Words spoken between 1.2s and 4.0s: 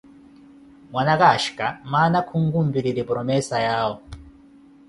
axhikha mana khukumpirireeni promesa yawo.